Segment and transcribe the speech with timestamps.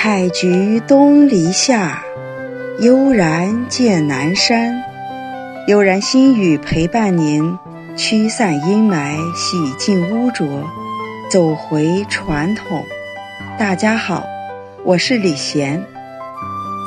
[0.00, 2.04] 采菊东篱下，
[2.78, 4.80] 悠然见南山。
[5.66, 7.58] 悠然心语陪伴您，
[7.96, 10.62] 驱散阴霾，洗净污浊，
[11.28, 12.84] 走回传统。
[13.58, 14.24] 大家好，
[14.84, 15.84] 我是李贤。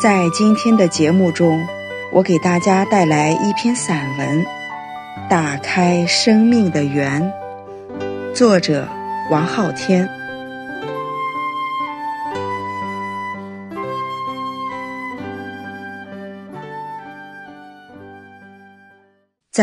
[0.01, 1.67] 在今天的节目中，
[2.13, 4.39] 我给大家带来一篇散文
[5.29, 7.29] 《打开生命的缘》，
[8.33, 8.87] 作者
[9.29, 10.09] 王昊天。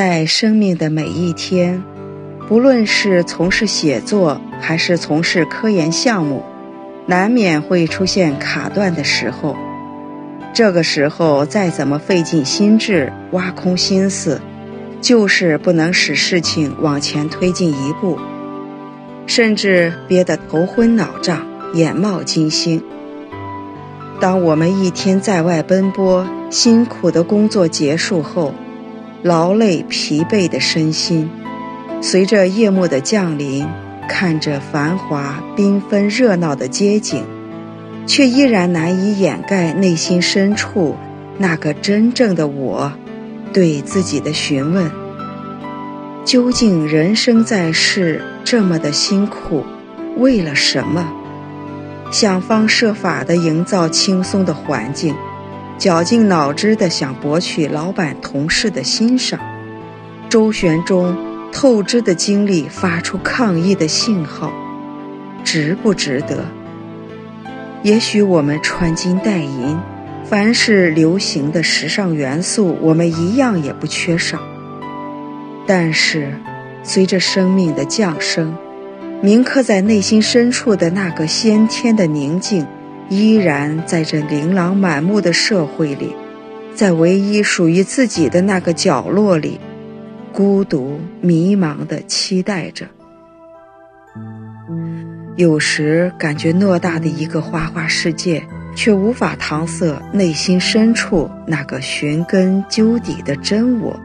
[0.01, 1.83] 在生命的每一天，
[2.47, 6.45] 不论是从事写作还是从事科研项目，
[7.07, 9.57] 难免会出现卡断的时候。
[10.55, 14.41] 这个时候，再怎么费尽心智、挖空心思，
[15.01, 18.21] 就是不能使事情往前推进一步，
[19.27, 22.81] 甚至憋得头昏脑胀、眼冒金星。
[24.21, 28.55] 当我们一天在外奔波、辛苦的工作结束后，
[29.23, 31.29] 劳累疲惫的身心，
[32.01, 33.67] 随着夜幕的降临，
[34.09, 37.25] 看着繁华缤纷热闹的街景，
[38.07, 40.95] 却依然难以掩盖内心深处
[41.37, 42.93] 那个真正的我，
[43.53, 44.89] 对自己的询问：
[46.25, 49.65] 究竟人生在世这么的辛苦，
[50.17, 51.13] 为了什么？
[52.13, 55.15] 想方设法地营造轻松的环境。
[55.79, 59.39] 绞尽脑汁地想博取老板、同事的欣赏，
[60.29, 61.17] 周旋中
[61.53, 64.53] 透支的精力发出抗议的信号，
[65.45, 66.45] 值不值得？
[67.85, 69.79] 也许我们穿金戴银，
[70.25, 74.41] 凡是流行的时尚元素，我们一样也不缺少。
[75.65, 76.33] 但是，
[76.83, 78.53] 随着生命的降生，
[79.23, 82.67] 铭刻在内心深处的那个先天的宁静。
[83.09, 86.15] 依然在这琳琅满目的社会里，
[86.75, 89.59] 在唯一属于自己的那个角落里，
[90.33, 92.87] 孤独迷茫地期待着。
[95.37, 98.43] 有时感觉偌大的一个花花世界，
[98.75, 103.99] 却无法搪塞内心深处那个寻根究底的真我。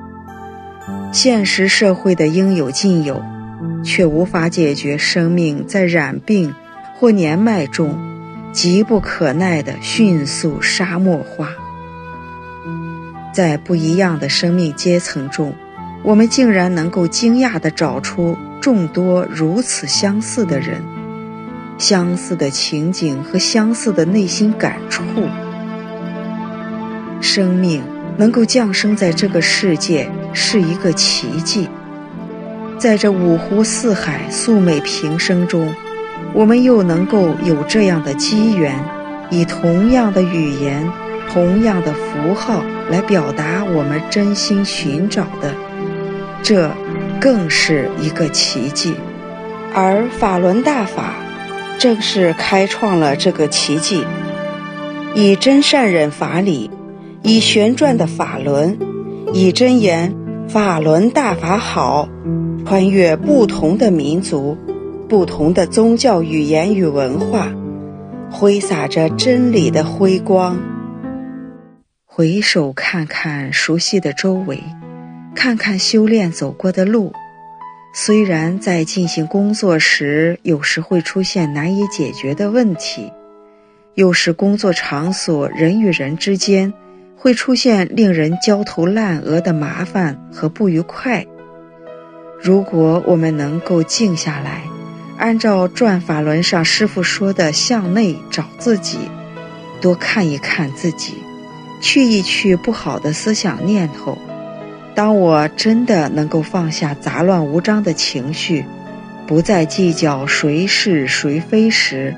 [1.11, 3.21] 现实社会的应有尽有，
[3.83, 6.53] 却无法解决生命在染病
[6.95, 8.12] 或年迈中。
[8.53, 11.49] 急不可耐的迅速沙漠化，
[13.33, 15.55] 在不一样的生命阶层中，
[16.03, 20.83] 我们竟然能够惊讶地找出众多如此相似的人，
[21.79, 25.03] 相似的情景和相似的内心感触。
[27.19, 27.81] 生命
[28.17, 31.67] 能够降生在这个世界是一个奇迹，
[32.77, 35.73] 在这五湖四海、素昧平生中。
[36.33, 38.83] 我们又能够有这样的机缘，
[39.29, 40.89] 以同样的语言、
[41.31, 45.53] 同样的符号来表达我们真心寻找的，
[46.41, 46.71] 这
[47.21, 48.93] 更是一个奇迹。
[49.75, 51.13] 而法轮大法
[51.77, 54.03] 正是开创了这个奇迹，
[55.13, 56.71] 以真善忍法理，
[57.21, 58.77] 以旋转的法轮，
[59.33, 60.15] 以真言
[60.49, 62.09] “法轮大法好”，
[62.65, 64.57] 穿越不同的民族。
[65.07, 67.53] 不同的宗教语言与文化，
[68.31, 70.57] 挥洒着真理的辉光。
[72.05, 74.63] 回首看看熟悉的周围，
[75.35, 77.11] 看看修炼走过的路。
[77.95, 83.11] 虽然在进行工作时，有时会出现难以解决的问题，
[83.93, 86.73] 有时工作场所人与人之间
[87.15, 91.25] 会出现令人焦头烂额的麻烦和不愉快。
[92.41, 94.63] 如果我们能够静下来，
[95.23, 98.97] 按照转法轮上师傅说的，向内找自己，
[99.79, 101.13] 多看一看自己，
[101.79, 104.17] 去一去不好的思想念头。
[104.93, 108.65] 当我真的能够放下杂乱无章的情绪，
[109.25, 112.17] 不再计较谁是谁非时，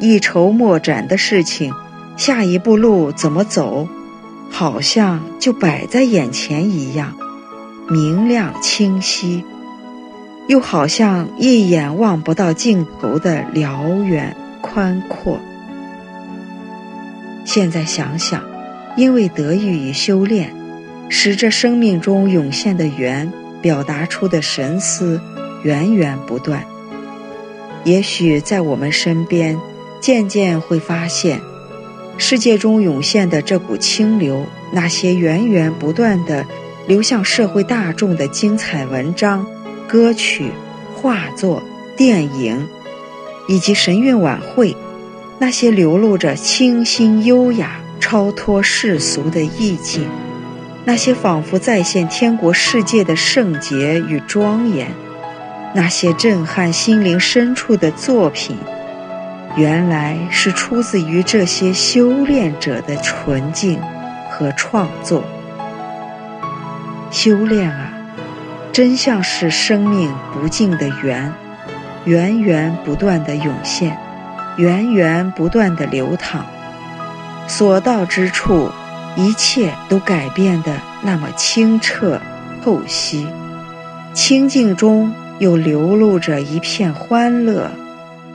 [0.00, 1.72] 一筹莫展的事情，
[2.16, 3.86] 下一步路怎么走，
[4.50, 7.14] 好像就摆在眼前一样，
[7.88, 9.44] 明亮清晰。
[10.50, 15.38] 又好像一眼望不到尽头的辽远宽阔。
[17.44, 18.42] 现在想想，
[18.96, 20.52] 因为得益于修炼，
[21.08, 23.32] 使这生命中涌现的缘
[23.62, 25.20] 表达出的神思
[25.62, 26.64] 源源不断。
[27.84, 29.56] 也许在我们身边，
[30.00, 31.40] 渐渐会发现，
[32.18, 36.44] 世界中涌现的这股清流，那些源源不断的
[36.88, 39.46] 流向社会大众的精彩文章。
[39.90, 40.52] 歌曲、
[40.94, 41.60] 画作、
[41.96, 42.68] 电影，
[43.48, 44.76] 以及神韵晚会，
[45.40, 50.06] 那些流露着清新优雅、超脱世俗的意境，
[50.84, 54.86] 那些仿佛再现天国世界的圣洁与庄严，
[55.74, 58.56] 那些震撼心灵深处的作品，
[59.56, 63.80] 原来是出自于这些修炼者的纯净
[64.30, 65.24] 和创作。
[67.10, 67.96] 修炼啊！
[68.72, 71.32] 真像是生命不尽的源，
[72.04, 73.98] 源源不断的涌现，
[74.56, 76.46] 源源不断的流淌。
[77.48, 78.70] 所到之处，
[79.16, 80.72] 一切都改变的
[81.02, 82.20] 那么清澈
[82.62, 83.26] 透析，
[84.14, 87.70] 清净中又流露着一片欢乐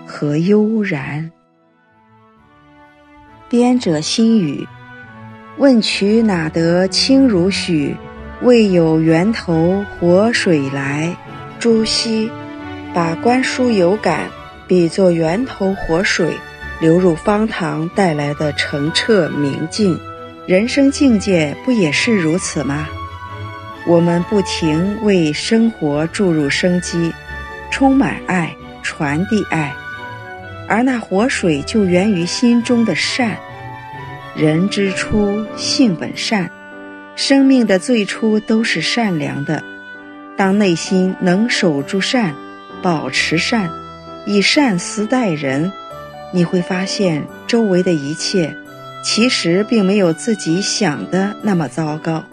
[0.05, 1.31] 和悠然。
[3.47, 4.67] 编者心语：
[5.57, 7.95] 问渠哪得清如许？
[8.45, 11.17] 未有源头活水来，
[11.57, 12.29] 朱熹
[12.93, 14.29] 把观书有感
[14.67, 16.37] 比作源头活水
[16.79, 19.99] 流入方塘带来的澄澈明净，
[20.45, 22.87] 人生境界不也是如此吗？
[23.87, 27.11] 我们不停为生活注入生机，
[27.71, 29.73] 充满爱，传递爱，
[30.67, 33.39] 而那活水就源于心中的善。
[34.35, 36.51] 人之初，性本善。
[37.15, 39.63] 生命的最初都是善良的，
[40.35, 42.35] 当内心能守住善，
[42.81, 43.69] 保持善，
[44.25, 45.71] 以善思待人，
[46.33, 48.53] 你会发现周围的一切，
[49.01, 52.25] 其实并没有自己想的那么糟糕。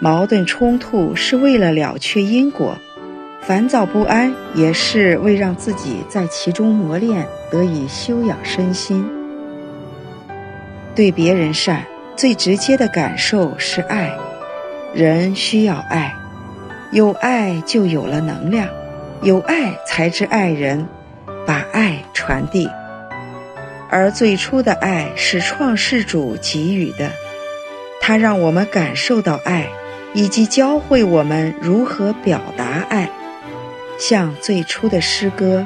[0.00, 2.78] 矛盾冲突是为了了却因果，
[3.42, 9.06] 烦躁不安也是为让自己在其中磨练，得以修养身心。
[10.94, 11.84] 对别人善。
[12.18, 14.12] 最直接的感受是爱，
[14.92, 16.12] 人需要爱，
[16.90, 18.66] 有爱就有了能量，
[19.22, 20.88] 有爱才知爱人，
[21.46, 22.68] 把爱传递。
[23.88, 27.08] 而最初的爱是创世主给予的，
[28.00, 29.68] 他让我们感受到爱，
[30.12, 33.08] 以及教会我们如何表达爱。
[33.96, 35.64] 像最初的诗歌，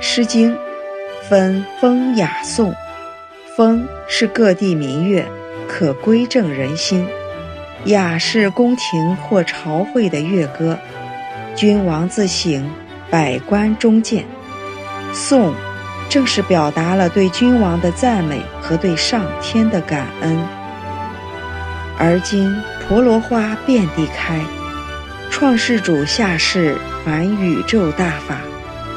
[0.02, 0.54] 《诗经》
[1.28, 2.74] 分风雅颂，
[3.54, 5.26] 风是各地民乐。
[5.68, 7.06] 可归正人心，
[7.86, 10.78] 雅是宫廷或朝会的乐歌，
[11.56, 12.70] 君王自省，
[13.10, 14.24] 百官中见。
[15.12, 15.54] 颂，
[16.08, 20.38] 正是表达了对君王的赞美和对上天的感恩。
[21.98, 22.54] 而今
[22.86, 24.40] 婆罗花遍地开，
[25.30, 28.38] 创世主下世传宇宙大法，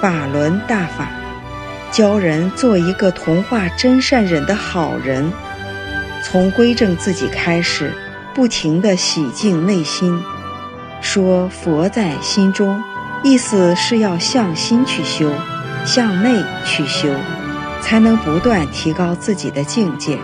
[0.02, 1.10] 法轮大法，
[1.92, 5.31] 教人做一个童话真善忍的好人。
[6.29, 7.94] 从归正自己开始，
[8.33, 10.21] 不停地洗净内心。
[11.00, 12.83] 说佛在心中，
[13.24, 15.31] 意思是要向心去修，
[15.85, 17.07] 向内去修，
[17.79, 20.19] 才能不断提高自己的境界，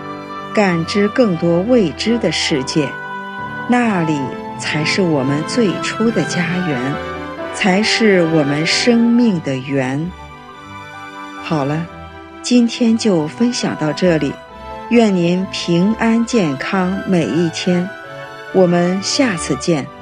[0.54, 2.86] 感知更多未知的世界。
[3.68, 4.20] 那里
[4.60, 6.94] 才是我们最初的家园，
[7.54, 10.10] 才是我们生命的源。
[11.42, 11.86] 好了，
[12.42, 14.34] 今天就分享到这里。
[14.90, 17.88] 愿您平安健康每一天，
[18.52, 19.93] 我们下次见。